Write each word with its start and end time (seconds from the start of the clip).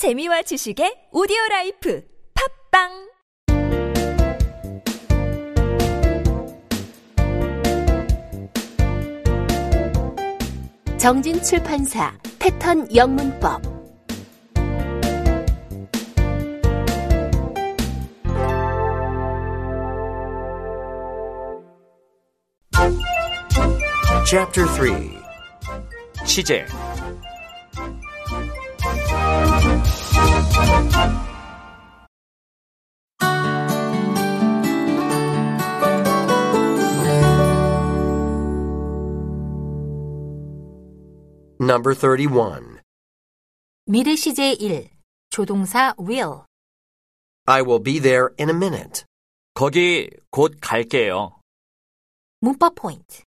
재미와 0.00 0.40
지식의 0.40 1.08
오디오 1.12 1.36
라이프 1.50 2.02
팝빵! 2.72 3.10
정진 10.96 11.42
출판사 11.42 12.16
패턴 12.38 12.88
영문법. 12.96 13.60
Chapter 24.24 24.66
3 24.66 25.20
취재 26.24 26.64
Number 41.70 41.94
31 41.94 42.80
미래 43.86 44.16
시제 44.16 44.54
1 44.54 44.90
조동사 45.30 45.94
will 46.00 46.40
I 47.44 47.62
will 47.62 47.80
be 47.80 48.00
there 48.00 48.30
in 48.40 48.48
a 48.48 48.56
minute. 48.56 49.04
거기 49.54 50.10
곧 50.30 50.56
갈게요. 50.60 51.38
문법 52.40 52.74
포인트 52.74 53.22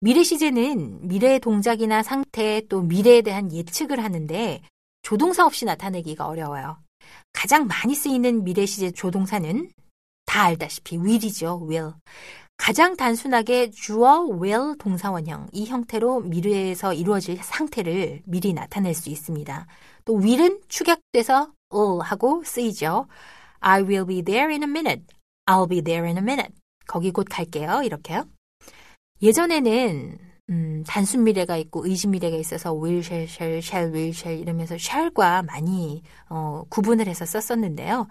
미래 0.00 0.24
시제는 0.24 1.06
미래의 1.06 1.38
동작이나 1.38 2.02
상태 2.02 2.62
또 2.68 2.82
미래에 2.82 3.22
대한 3.22 3.52
예측을 3.52 4.02
하는데 4.02 4.60
조동사 5.02 5.46
없이 5.46 5.66
나타내기가 5.66 6.26
어려워요. 6.26 6.82
가장 7.32 7.68
많이 7.68 7.94
쓰이는 7.94 8.42
미래 8.42 8.66
시제 8.66 8.90
조동사는 8.90 9.70
다 10.24 10.42
알다시피 10.42 10.96
will이죠. 10.96 11.64
will. 11.64 11.92
가장 12.56 12.96
단순하게 12.96 13.70
주어 13.70 14.26
will 14.26 14.76
동사원형 14.78 15.48
이 15.52 15.66
형태로 15.66 16.20
미래에서 16.20 16.94
이루어질 16.94 17.36
상태를 17.36 18.22
미리 18.24 18.52
나타낼 18.52 18.94
수 18.94 19.10
있습니다. 19.10 19.66
또 20.04 20.14
will은 20.14 20.60
축약돼서 20.68 21.52
will 21.72 22.00
하고 22.02 22.42
쓰이죠. 22.44 23.06
I 23.60 23.82
will 23.82 24.06
be 24.06 24.22
there 24.22 24.50
in 24.50 24.62
a 24.62 24.68
minute. 24.68 25.04
I'll 25.46 25.68
be 25.68 25.82
there 25.82 26.06
in 26.06 26.16
a 26.16 26.22
minute. 26.22 26.54
거기 26.86 27.10
곧 27.10 27.26
갈게요. 27.30 27.82
이렇게요. 27.82 28.24
예전에는 29.22 30.18
음, 30.48 30.84
단순 30.86 31.24
미래가 31.24 31.56
있고 31.56 31.86
의지 31.86 32.06
미래가 32.06 32.36
있어서 32.36 32.72
will, 32.72 32.98
shall, 32.98 33.24
shall, 33.28 33.58
shall, 33.58 33.92
will, 33.92 34.10
shall 34.10 34.40
이러면서 34.40 34.76
shall과 34.76 35.42
많이 35.42 36.02
어, 36.28 36.62
구분을 36.68 37.08
해서 37.08 37.24
썼었는데요. 37.26 38.06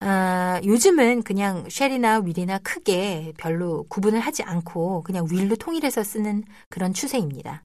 아, 0.00 0.60
요즘은 0.64 1.22
그냥 1.22 1.64
shall이나 1.66 2.20
will이나 2.20 2.58
크게 2.58 3.32
별로 3.38 3.84
구분을 3.88 4.20
하지 4.20 4.42
않고 4.42 5.02
그냥 5.02 5.26
will로 5.30 5.56
통일해서 5.56 6.02
쓰는 6.02 6.44
그런 6.68 6.92
추세입니다. 6.92 7.62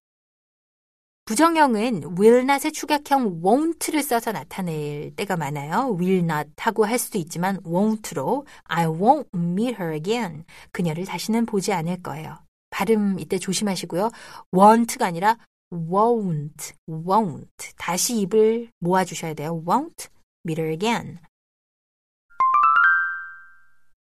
부정형은 1.26 2.18
will 2.18 2.40
not의 2.40 2.72
축약형 2.72 3.42
won't를 3.44 4.02
써서 4.02 4.32
나타낼 4.32 5.16
때가 5.16 5.38
많아요. 5.38 5.96
will 6.00 6.24
not 6.24 6.50
하고 6.58 6.86
할 6.86 6.98
수도 6.98 7.20
있지만 7.20 7.58
won't로 7.62 8.48
I 8.64 8.88
won't 8.88 9.28
meet 9.36 9.76
her 9.76 9.94
again. 9.94 10.44
그녀를 10.72 11.06
다시는 11.06 11.46
보지 11.46 11.72
않을 11.72 12.02
거예요. 12.02 12.40
발음 12.72 13.20
이때 13.20 13.38
조심하시고요. 13.38 14.10
won't가 14.54 15.04
아니라 15.04 15.38
won't, 15.72 16.74
won't. 16.90 17.76
다시 17.78 18.22
입을 18.22 18.72
모아주셔야 18.80 19.36
돼요. 19.36 19.64
won't 19.64 20.08
meet 20.48 20.60
her 20.60 20.72
again. 20.72 21.20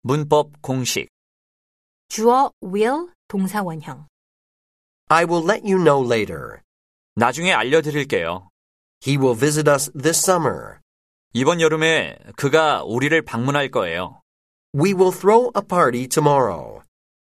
문법 0.05 0.61
공식 0.61 1.09
주어 2.09 2.51
will 2.61 3.07
동사 3.27 3.63
원형. 3.63 4.07
I 5.07 5.25
will 5.25 5.49
let 5.49 5.63
you 5.63 5.81
know 5.81 6.05
later. 6.05 6.59
나중에 7.15 7.53
알려드릴게요. 7.53 8.49
He 9.05 9.17
will 9.17 9.37
visit 9.37 9.69
us 9.69 9.91
this 9.91 10.19
summer. 10.19 10.79
이번 11.33 11.61
여름에 11.61 12.17
그가 12.35 12.83
우리를 12.83 13.21
방문할 13.21 13.69
거예요. 13.69 14.21
We 14.75 14.93
will 14.93 15.11
throw 15.11 15.51
a 15.55 15.61
party 15.65 16.07
tomorrow. 16.07 16.81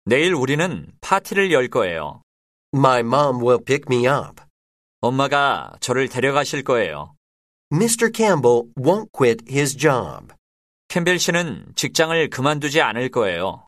내일 0.05 0.33
우리는 0.33 0.91
파티를 1.01 1.51
열 1.51 1.67
거예요. 1.67 2.21
My 2.73 2.99
mom 2.99 3.41
will 3.41 3.63
pick 3.63 3.85
me 3.89 4.07
up. 4.07 4.41
엄마가 5.01 5.75
저를 5.79 6.09
데려가실 6.09 6.63
거예요. 6.63 7.15
Mr. 7.71 8.11
Campbell 8.13 8.71
won't 8.77 9.11
quit 9.11 9.43
his 9.49 9.75
job. 9.75 10.33
캠벨 10.92 11.18
씨는 11.18 11.72
직장을 11.74 12.28
그만두지 12.28 12.82
않을 12.82 13.10
거예요. 13.10 13.66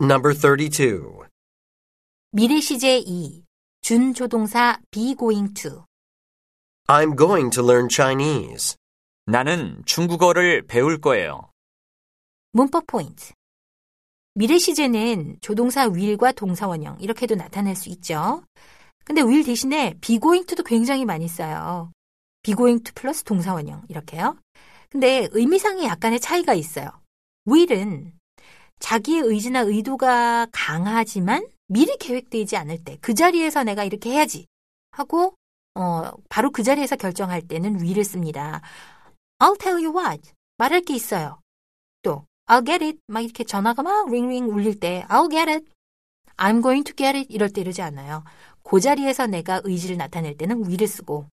Number 0.00 0.32
32 0.32 1.00
미래 2.30 2.60
시제 2.60 2.98
2. 2.98 3.42
준조동사 3.80 4.78
be 4.92 5.16
going 5.16 5.52
to. 5.54 5.84
I'm 6.86 7.16
going 7.16 7.50
to 7.50 7.64
learn 7.64 7.88
Chinese. 7.88 8.76
나는 9.26 9.82
중국어를 9.86 10.68
배울 10.68 11.00
거예요. 11.00 11.50
문법 12.52 12.86
포인트. 12.86 13.32
미래 14.34 14.58
시제는 14.58 15.38
조동사 15.40 15.88
will과 15.88 16.32
동사 16.32 16.66
원형 16.68 16.98
이렇게도 17.00 17.34
나타낼 17.34 17.74
수 17.76 17.88
있죠. 17.90 18.44
근데 19.04 19.22
will 19.22 19.44
대신에 19.44 19.94
be 20.00 20.18
going 20.20 20.46
to도 20.46 20.62
굉장히 20.62 21.04
많이 21.04 21.26
써요. 21.28 21.90
be 22.42 22.54
going 22.54 22.82
to 22.84 22.92
플러스 22.94 23.24
동사 23.24 23.52
원형 23.52 23.82
이렇게요. 23.88 24.36
근데 24.88 25.28
의미상에 25.32 25.84
약간의 25.84 26.20
차이가 26.20 26.54
있어요. 26.54 26.90
will은 27.46 28.12
자기의 28.78 29.22
의지나 29.22 29.60
의도가 29.60 30.46
강하지만 30.52 31.46
미리 31.68 31.96
계획되지 31.98 32.56
않을 32.56 32.82
때 32.84 32.96
그 33.00 33.14
자리에서 33.14 33.64
내가 33.64 33.84
이렇게 33.84 34.10
해야지 34.10 34.46
하고 34.92 35.34
어, 35.74 36.10
바로 36.28 36.50
그 36.50 36.62
자리에서 36.62 36.96
결정할 36.96 37.42
때는 37.42 37.80
will을 37.80 38.04
씁니다. 38.04 38.60
I'll 39.38 39.58
tell 39.58 39.84
you 39.84 39.96
what 39.96 40.32
말할 40.56 40.82
게 40.82 40.94
있어요. 40.94 41.40
또 42.02 42.24
I'll 42.50 42.66
get 42.66 42.84
it 42.84 42.98
막 43.06 43.20
이렇게 43.20 43.44
전화가 43.44 43.84
막 43.84 44.10
링링 44.10 44.48
울릴 44.48 44.80
때 44.80 45.04
I'll 45.08 45.30
get 45.30 45.48
it 45.48 45.64
I'm 46.36 46.60
going 46.60 46.82
to 46.82 46.96
get 46.96 47.16
it 47.16 47.32
이럴 47.32 47.50
때 47.50 47.60
이러지 47.60 47.80
않아요. 47.80 48.24
그 48.64 48.80
자리에서 48.80 49.28
내가 49.28 49.60
의지를 49.62 49.96
나타낼 49.96 50.36
때는 50.36 50.64
will을 50.66 50.88
쓰고 50.88 51.26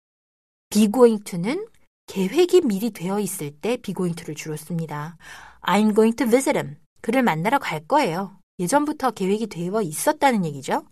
be 0.70 0.92
going 0.92 1.24
to는 1.24 1.68
계획이 2.08 2.62
미리 2.62 2.92
되어 2.92 3.22
있을 3.22 3.52
때 3.52 3.78
be 3.78 3.94
going 3.94 4.14
to를 4.14 4.36
주로 4.36 4.58
씁니다. 4.58 5.16
I'm 5.62 5.96
going 5.96 6.18
to 6.18 6.28
visit 6.28 6.58
him 6.58 6.76
그를 7.00 7.24
만나러 7.24 7.60
갈 7.60 7.80
거예요. 7.88 8.38
예전부터 8.60 9.12
계획이 9.12 9.48
되어 9.48 9.82
있었다는 9.82 10.44
얘기죠. 10.44 10.86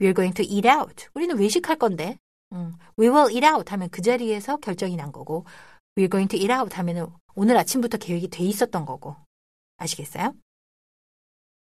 We're 0.00 0.14
going 0.14 0.34
to 0.34 0.44
eat 0.44 0.68
out. 0.68 1.08
우리는 1.14 1.36
외식할 1.36 1.76
건데. 1.76 2.18
음, 2.52 2.74
we 2.96 3.08
will 3.08 3.32
eat 3.32 3.44
out 3.44 3.72
하면 3.72 3.88
그 3.90 4.02
자리에서 4.02 4.58
결정이 4.58 4.94
난 4.94 5.10
거고 5.10 5.44
we're 5.96 6.10
going 6.10 6.28
to 6.28 6.38
eat 6.38 6.52
out 6.52 6.76
하면 6.76 7.12
오늘 7.34 7.56
아침부터 7.56 7.98
계획이 7.98 8.28
돼 8.28 8.44
있었던 8.44 8.84
거고. 8.84 9.16
아시겠어요? 9.76 10.34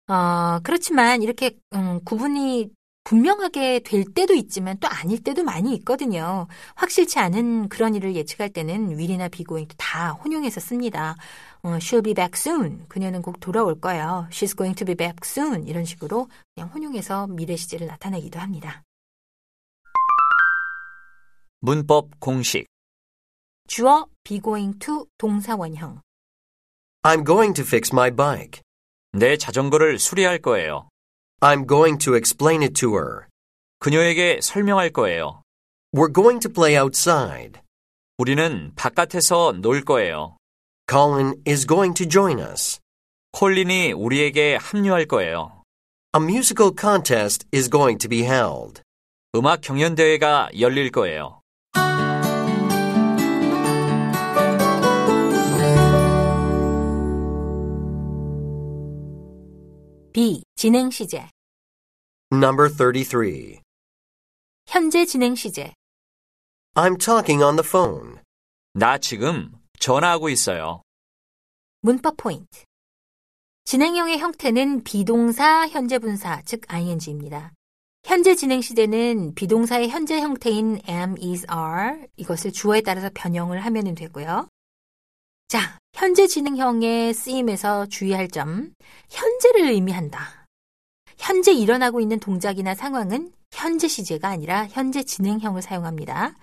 어, 0.07 0.59
그렇지만 0.63 1.21
이렇게 1.21 1.57
음, 1.73 1.99
구분이 2.03 2.69
분명하게 3.03 3.79
될 3.79 4.05
때도 4.05 4.33
있지만 4.33 4.77
또 4.79 4.87
아닐 4.87 5.23
때도 5.23 5.43
많이 5.43 5.73
있거든요. 5.75 6.47
확실치 6.75 7.19
않은 7.19 7.69
그런 7.69 7.95
일을 7.95 8.15
예측할 8.15 8.49
때는 8.49 8.97
will이나 8.97 9.27
be 9.27 9.43
going 9.45 9.67
다 9.77 10.11
혼용해서 10.11 10.59
씁니다. 10.59 11.15
어, 11.63 11.77
she'll 11.77 12.03
be 12.03 12.13
back 12.13 12.33
soon. 12.35 12.87
그녀는 12.87 13.21
곧 13.21 13.35
돌아올 13.39 13.79
거예요. 13.79 14.27
She's 14.29 14.55
going 14.55 14.75
to 14.75 14.85
be 14.85 14.95
back 14.95 15.17
soon. 15.23 15.67
이런 15.67 15.85
식으로 15.85 16.29
그냥 16.53 16.69
혼용해서 16.69 17.27
미래 17.27 17.55
시제를 17.55 17.87
나타내기도 17.87 18.39
합니다. 18.39 18.83
문법 21.59 22.19
공식 22.19 22.65
주어 23.67 24.07
be 24.23 24.41
going 24.41 24.77
to 24.79 25.05
동사 25.17 25.55
원형. 25.55 26.01
I'm 27.02 27.24
going 27.24 27.54
to 27.54 27.62
fix 27.62 27.90
my 27.92 28.10
bike. 28.10 28.60
내 29.12 29.36
자전거를 29.36 29.98
수리할 29.98 30.38
거예요. 30.38 30.88
I'm 31.40 31.66
going 31.66 31.98
to 32.04 32.16
explain 32.16 32.62
it 32.62 32.74
to 32.80 32.94
her. 32.94 33.26
그녀에게 33.78 34.40
설명할 34.42 34.90
거예요. 34.90 35.42
We're 35.94 36.12
going 36.12 36.40
to 36.40 36.52
play 36.52 36.76
outside. 36.76 37.60
우리는 38.18 38.72
바깥에서 38.74 39.52
놀 39.60 39.82
거예요. 39.82 40.36
Colin 40.90 41.34
is 41.46 41.66
going 41.66 41.94
to 41.94 42.08
join 42.08 42.38
us. 42.38 42.80
콜린이 43.32 43.92
우리에게 43.92 44.56
합류할 44.56 45.06
거예요. 45.06 45.62
A 46.16 46.22
musical 46.22 46.72
contest 46.78 47.46
is 47.54 47.68
going 47.70 47.98
to 47.98 48.08
be 48.08 48.22
held. 48.22 48.82
음악 49.34 49.60
경연대회가 49.60 50.48
열릴 50.58 50.90
거예요. 50.90 51.39
B. 60.13 60.43
진행 60.55 60.89
시제. 60.89 61.29
Number 62.31 62.69
33. 62.69 63.61
현재 64.67 65.05
진행 65.05 65.35
시제. 65.35 65.73
I'm 66.75 66.99
talking 66.99 67.43
on 67.43 67.55
the 67.55 67.65
phone. 67.65 68.17
나 68.73 68.97
지금 68.97 69.51
전화하고 69.79 70.29
있어요. 70.29 70.81
문법 71.81 72.17
포인트. 72.17 72.65
진행형의 73.63 74.19
형태는 74.19 74.83
비동사, 74.83 75.67
현재 75.67 75.97
분사, 75.97 76.41
즉 76.43 76.61
ing입니다. 76.67 77.53
현재 78.03 78.35
진행 78.35 78.61
시제는 78.61 79.35
비동사의 79.35 79.89
현재 79.89 80.19
형태인 80.19 80.81
am, 80.89 81.15
is, 81.21 81.45
are 81.49 82.07
이것을 82.17 82.51
주어에 82.51 82.81
따라서 82.81 83.09
변형을 83.13 83.63
하면 83.65 83.95
되고요. 83.95 84.49
자, 85.47 85.79
현재 85.93 86.25
진행형의 86.27 87.13
쓰임에서 87.13 87.85
주의할 87.87 88.27
점, 88.29 88.73
현재를 89.09 89.69
의미한다. 89.71 90.45
현재 91.17 91.51
일어나고 91.51 92.01
있는 92.01 92.19
동작이나 92.19 92.73
상황은 92.73 93.31
현재 93.51 93.87
시제가 93.87 94.29
아니라 94.29 94.67
현재 94.67 95.03
진행형을 95.03 95.61
사용합니다. 95.61 96.33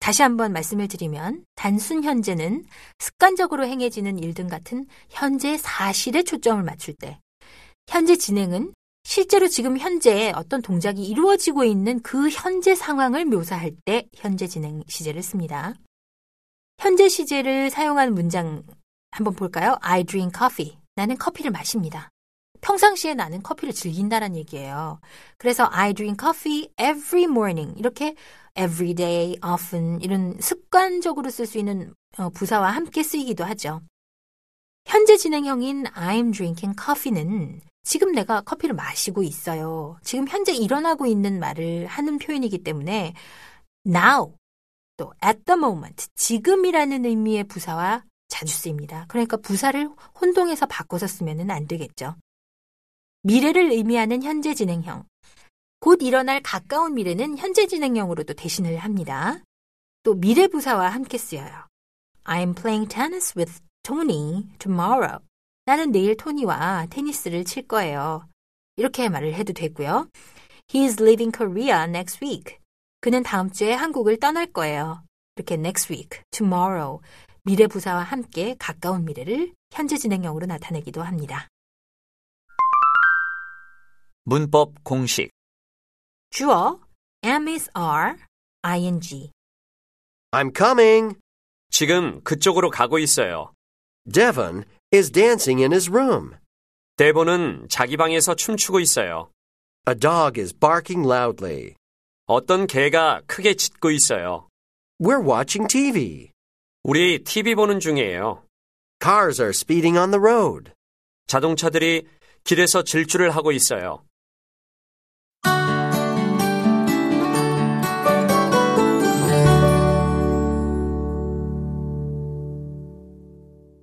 다시 0.00 0.22
한번 0.22 0.52
말씀을 0.52 0.88
드리면 0.88 1.44
단순 1.54 2.04
현재는 2.04 2.64
습관적으로 2.98 3.66
행해지는 3.66 4.18
일 4.18 4.34
등 4.34 4.46
같은 4.48 4.86
현재 5.08 5.56
사실에 5.56 6.22
초점을 6.22 6.62
맞출 6.62 6.94
때, 6.94 7.18
현재 7.88 8.16
진행은 8.16 8.74
실제로 9.04 9.48
지금 9.48 9.78
현재 9.78 10.32
어떤 10.34 10.60
동작이 10.60 11.02
이루어지고 11.02 11.64
있는 11.64 12.02
그 12.02 12.28
현재 12.28 12.74
상황을 12.74 13.24
묘사할 13.24 13.72
때 13.84 14.06
현재 14.14 14.46
진행 14.46 14.82
시제를 14.88 15.22
씁니다. 15.22 15.74
현재 16.96 17.10
시제를 17.10 17.68
사용한 17.68 18.14
문장 18.14 18.62
한번 19.10 19.34
볼까요? 19.34 19.76
I 19.82 20.04
drink 20.04 20.32
coffee. 20.34 20.78
나는 20.94 21.18
커피를 21.18 21.50
마십니다. 21.50 22.08
평상시에 22.62 23.12
나는 23.12 23.42
커피를 23.42 23.74
즐긴다는 23.74 24.34
얘기예요. 24.34 24.98
그래서 25.36 25.68
I 25.70 25.92
drink 25.92 26.16
coffee 26.18 26.70
every 26.80 27.24
morning. 27.24 27.78
이렇게 27.78 28.14
every 28.58 28.94
day, 28.94 29.36
often 29.44 30.00
이런 30.00 30.40
습관적으로 30.40 31.28
쓸 31.28 31.44
수 31.44 31.58
있는 31.58 31.92
어, 32.16 32.30
부사와 32.30 32.70
함께 32.70 33.02
쓰이기도 33.02 33.44
하죠. 33.44 33.82
현재 34.86 35.18
진행형인 35.18 35.84
I'm 35.88 36.32
drinking 36.32 36.82
coffee는 36.82 37.60
지금 37.82 38.12
내가 38.12 38.40
커피를 38.40 38.74
마시고 38.74 39.22
있어요. 39.22 39.98
지금 40.02 40.26
현재 40.26 40.54
일어나고 40.54 41.04
있는 41.04 41.40
말을 41.40 41.88
하는 41.88 42.16
표현이기 42.16 42.64
때문에 42.64 43.12
now 43.86 44.32
또 44.96 45.12
at 45.24 45.40
the 45.44 45.58
moment 45.58 46.08
지금이라는 46.14 47.04
의미의 47.04 47.44
부사와 47.44 48.04
자주 48.28 48.54
쓰입니다. 48.54 49.06
그러니까 49.08 49.36
부사를 49.36 49.88
혼동해서 50.20 50.66
바꿔서 50.66 51.06
쓰면 51.06 51.50
안 51.50 51.66
되겠죠. 51.66 52.16
미래를 53.22 53.70
의미하는 53.72 54.22
현재 54.22 54.54
진행형. 54.54 55.04
곧 55.80 56.02
일어날 56.02 56.40
가까운 56.42 56.94
미래는 56.94 57.38
현재 57.38 57.66
진행형으로도 57.66 58.34
대신을 58.34 58.78
합니다. 58.78 59.40
또 60.02 60.14
미래 60.14 60.46
부사와 60.46 60.88
함께 60.88 61.18
쓰여요. 61.18 61.66
I'm 62.24 62.54
playing 62.54 62.88
tennis 62.88 63.34
with 63.36 63.60
Tony 63.82 64.48
tomorrow. 64.58 65.18
나는 65.64 65.90
내일 65.90 66.16
토니와 66.16 66.86
테니스를 66.90 67.44
칠 67.44 67.66
거예요. 67.66 68.28
이렇게 68.76 69.08
말을 69.08 69.34
해도 69.34 69.52
되고요. 69.52 70.08
He 70.72 70.84
is 70.84 71.02
leaving 71.02 71.36
Korea 71.36 71.84
next 71.84 72.24
week. 72.24 72.58
그는 73.06 73.22
다음 73.22 73.52
주에 73.52 73.72
한국을 73.72 74.18
떠날 74.18 74.52
거예요. 74.52 75.04
이렇게 75.36 75.54
next 75.54 75.92
week, 75.92 76.22
tomorrow, 76.32 76.98
미래 77.44 77.68
부사와 77.68 78.02
함께 78.02 78.56
가까운 78.58 79.04
미래를 79.04 79.54
현재 79.70 79.96
진행형으로 79.96 80.46
나타내기도 80.46 81.04
합니다. 81.04 81.46
문법 84.24 84.82
공식. 84.82 85.30
주어 86.30 86.80
am 87.24 87.46
is 87.46 87.70
are, 87.78 88.16
ing. 88.64 89.30
I'm 90.32 90.52
coming. 90.52 91.14
지금 91.70 92.20
그쪽으로 92.24 92.70
가고 92.70 92.98
있어요. 92.98 93.52
Devon 94.12 94.64
is 94.92 95.12
dancing 95.12 95.62
in 95.62 95.70
his 95.70 95.88
room. 95.88 96.32
데본은 96.96 97.68
자기 97.70 97.96
방에서 97.96 98.34
춤추고 98.34 98.80
있어요. 98.80 99.30
A 99.88 99.94
dog 99.94 100.40
is 100.40 100.52
barking 100.52 101.08
loudly. 101.08 101.76
어떤 102.28 102.66
개가 102.66 103.22
크게 103.28 103.54
짖고 103.54 103.92
있어요. 103.92 104.48
We're 105.00 105.24
watching 105.24 105.68
TV. 105.68 106.32
우리 106.82 107.22
TV 107.22 107.54
보는 107.54 107.78
중이에요. 107.78 108.42
Cars 109.00 109.40
are 109.40 109.50
speeding 109.50 109.96
on 109.96 110.10
the 110.10 110.18
road. 110.20 110.72
자동차들이 111.28 112.04
길에서 112.42 112.82
질주를 112.82 113.30
하고 113.30 113.52
있어요. 113.52 114.04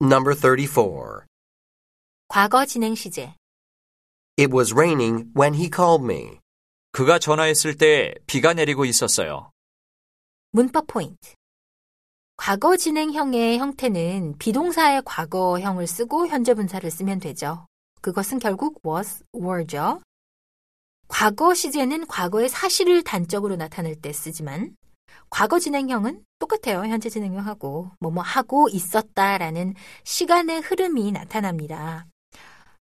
Number 0.02 0.36
34. 0.36 1.26
과거 2.28 2.66
진행 2.66 2.94
시제. 2.94 3.36
It 4.38 4.54
was 4.54 4.74
raining 4.74 5.32
when 5.34 5.54
he 5.54 5.70
called 5.70 6.04
me. 6.04 6.43
그가 6.94 7.18
전화했을 7.18 7.76
때 7.76 8.14
비가 8.28 8.54
내리고 8.54 8.86
있었어요. 8.86 9.50
문법 10.52 10.86
포인트. 10.86 11.34
과거 12.38 12.78
진행형의 12.78 13.58
형태는 13.58 14.38
비동사의 14.38 15.02
과거형을 15.04 15.88
쓰고 15.88 16.28
현재 16.28 16.54
분사를 16.54 16.90
쓰면 16.90 17.20
되죠. 17.20 17.66
그것은 18.02 18.38
결국 18.38 18.80
was, 18.86 19.24
were죠. 19.34 20.02
과거 21.08 21.56
시제는 21.56 22.06
과거의 22.06 22.48
사실을 22.48 23.02
단적으로 23.02 23.56
나타낼 23.56 24.00
때 24.00 24.14
쓰지만 24.14 24.76
과거 25.32 25.58
진행형은 25.58 26.24
똑같아요. 26.38 26.86
현재 26.86 27.10
진행형하고 27.10 27.90
뭐뭐 28.02 28.22
하고 28.22 28.70
있었다라는 28.70 29.74
시간의 30.04 30.62
흐름이 30.62 31.12
나타납니다. 31.12 32.06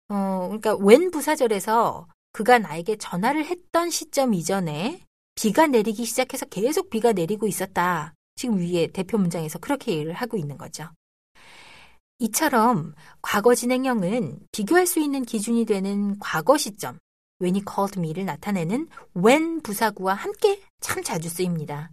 어, 0.07 0.45
그러니까 0.47 0.77
when 0.77 1.11
부사절에서 1.11 2.07
그가 2.37 2.59
나에게 2.59 2.97
전화를 2.97 3.45
했던 3.45 3.89
시점 3.89 4.35
이전에 4.35 5.01
비가 5.33 5.65
내리기 5.65 6.05
시작해서 6.05 6.45
계속 6.45 6.91
비가 6.91 7.11
내리고 7.11 7.47
있었다. 7.47 8.13
지금 8.35 8.59
위에 8.59 8.85
대표 8.93 9.17
문장에서 9.17 9.57
그렇게 9.57 9.93
얘기를 9.93 10.13
하고 10.13 10.37
있는 10.37 10.55
거죠. 10.55 10.87
이처럼 12.19 12.93
과거 13.23 13.55
진행형은 13.55 14.37
비교할 14.51 14.85
수 14.85 14.99
있는 14.99 15.25
기준이 15.25 15.65
되는 15.65 16.19
과거 16.19 16.59
시점, 16.59 16.99
when 17.41 17.55
he 17.55 17.63
called 17.67 17.99
me를 17.99 18.25
나타내는 18.25 18.87
when 19.15 19.61
부사구와 19.61 20.13
함께 20.13 20.61
참 20.79 21.01
자주 21.01 21.29
쓰입니다. 21.29 21.89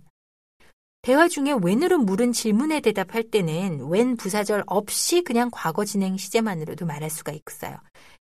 대화 1.01 1.27
중에 1.27 1.53
when으로 1.53 2.01
물은 2.01 2.33
질문에 2.33 2.81
대답할 2.81 3.31
때는 3.31 3.91
when 3.91 4.19
부사절 4.19 4.63
없이 4.67 5.23
그냥 5.23 5.49
과거 5.51 5.87
진행 5.87 6.19
시제만으로도 6.19 6.85
말할 6.85 7.09
수가 7.09 7.33
있어요. 7.33 7.79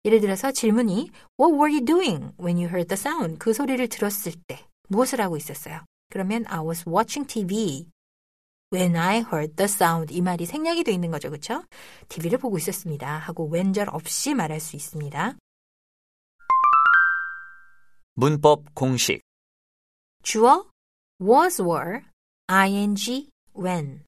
예를 0.05 0.21
들어서 0.21 0.51
질문이 0.51 1.11
What 1.39 1.55
were 1.55 1.71
you 1.71 1.83
doing 1.83 2.33
when 2.39 2.57
you 2.57 2.67
heard 2.67 2.87
the 2.87 2.99
sound? 2.99 3.37
그 3.37 3.53
소리를 3.53 3.85
들었을 3.87 4.33
때 4.47 4.65
무엇을 4.87 5.19
하고 5.21 5.35
있었어요? 5.35 5.81
그러면 6.09 6.45
I 6.47 6.59
was 6.59 6.87
watching 6.87 7.27
TV 7.27 7.87
when 8.71 8.95
I 8.95 9.17
heard 9.17 9.55
the 9.55 9.65
sound 9.65 10.13
이 10.13 10.21
말이 10.21 10.45
생략이 10.45 10.83
돼 10.83 10.91
있는 10.91 11.11
거죠. 11.11 11.29
그렇죠? 11.29 11.63
TV를 12.07 12.37
보고 12.37 12.57
있었습니다. 12.57 13.17
하고 13.17 13.49
when절 13.51 13.89
없이 13.89 14.33
말할 14.33 14.59
수 14.59 14.75
있습니다. 14.75 15.35
문법 18.15 18.73
공식. 18.73 19.21
주어 20.23 20.65
was 21.21 21.61
were 21.61 22.01
ing 22.47 23.29
when 23.57 24.03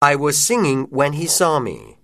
I 0.00 0.16
was 0.16 0.36
singing 0.36 0.88
when 0.92 1.14
he 1.14 1.24
saw 1.24 1.60
me. 1.60 2.03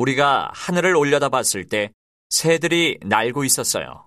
우리가 0.00 0.50
하늘을 0.54 0.96
올려다 0.96 1.28
봤을 1.28 1.66
때 1.66 1.92
새들이 2.30 2.98
날고 3.02 3.44
있었어요. 3.44 4.06